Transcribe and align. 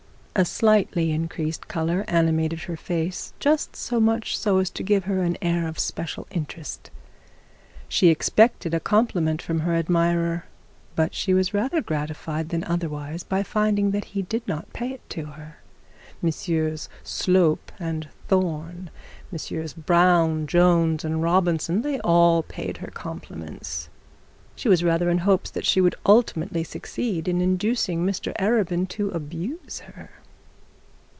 A 0.33 0.45
slightly 0.45 1.11
increased 1.11 1.67
colour 1.67 2.05
animated 2.07 2.61
her 2.61 2.77
face, 2.77 3.33
just 3.41 3.75
so 3.75 3.99
much 3.99 4.37
so 4.37 4.59
as 4.59 4.69
to 4.71 4.81
give 4.81 5.03
her 5.03 5.21
an 5.21 5.37
air 5.41 5.67
of 5.67 5.77
special 5.77 6.25
interest. 6.31 6.89
She 7.89 8.07
expected 8.07 8.73
a 8.73 8.79
compliment 8.79 9.41
from 9.41 9.59
her 9.59 9.75
admirer, 9.75 10.45
but 10.95 11.13
she 11.13 11.33
was 11.33 11.53
rather 11.53 11.81
grateful 11.81 12.45
than 12.45 12.63
otherwise 12.63 13.23
by 13.23 13.43
finding 13.43 13.91
that 13.91 14.05
he 14.15 14.21
did 14.21 14.47
not 14.47 14.71
pay 14.71 14.91
it 14.91 15.07
to 15.09 15.25
her. 15.25 15.57
Messrs 16.21 16.87
Slope 17.03 17.69
and 17.77 18.07
Thorne, 18.29 18.89
Messrs 19.33 19.73
Brown, 19.73 20.47
Jones 20.47 21.03
and 21.03 21.21
Robinson, 21.21 21.81
they 21.81 21.99
all 21.99 22.41
paid 22.41 22.77
her 22.77 22.89
compliments. 22.89 23.89
She 24.55 24.69
was 24.69 24.83
rather 24.83 25.09
in 25.09 25.19
hopes 25.19 25.51
that 25.51 25.65
she 25.65 25.81
would 25.81 25.95
ultimately 26.05 26.63
succeed 26.63 27.27
in 27.27 27.41
inducing 27.41 28.05
Mr 28.05 28.33
Arabin 28.39 28.87
to 28.89 29.09
abuse 29.09 29.81
her. 29.81 30.11